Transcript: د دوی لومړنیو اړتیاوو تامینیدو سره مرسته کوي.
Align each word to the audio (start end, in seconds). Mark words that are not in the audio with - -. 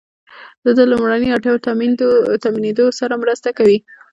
د 0.63 0.65
دوی 0.75 0.87
لومړنیو 0.91 1.33
اړتیاوو 1.35 1.63
تامینیدو 2.79 2.85
سره 2.99 3.19
مرسته 3.23 3.49
کوي. 3.57 3.77